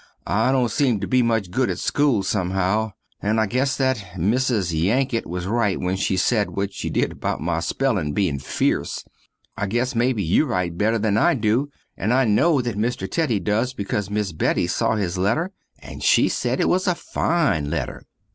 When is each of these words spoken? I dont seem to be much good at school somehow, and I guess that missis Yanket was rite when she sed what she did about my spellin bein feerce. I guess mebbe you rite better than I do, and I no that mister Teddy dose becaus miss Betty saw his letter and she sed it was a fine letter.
I 0.25 0.51
dont 0.51 0.71
seem 0.71 0.99
to 1.01 1.07
be 1.07 1.21
much 1.21 1.51
good 1.51 1.69
at 1.69 1.77
school 1.77 2.23
somehow, 2.23 2.93
and 3.21 3.39
I 3.39 3.45
guess 3.45 3.77
that 3.77 4.03
missis 4.17 4.73
Yanket 4.73 5.27
was 5.27 5.45
rite 5.45 5.79
when 5.79 5.95
she 5.95 6.17
sed 6.17 6.49
what 6.55 6.73
she 6.73 6.89
did 6.89 7.11
about 7.11 7.39
my 7.39 7.59
spellin 7.59 8.11
bein 8.11 8.39
feerce. 8.39 9.05
I 9.55 9.67
guess 9.67 9.93
mebbe 9.93 10.19
you 10.19 10.47
rite 10.47 10.75
better 10.75 10.97
than 10.97 11.17
I 11.17 11.35
do, 11.35 11.69
and 11.95 12.11
I 12.15 12.25
no 12.25 12.61
that 12.61 12.79
mister 12.79 13.05
Teddy 13.05 13.39
dose 13.39 13.73
becaus 13.73 14.09
miss 14.09 14.31
Betty 14.31 14.65
saw 14.65 14.95
his 14.95 15.19
letter 15.19 15.51
and 15.77 16.01
she 16.01 16.29
sed 16.29 16.59
it 16.59 16.67
was 16.67 16.87
a 16.87 16.95
fine 16.95 17.69
letter. 17.69 18.07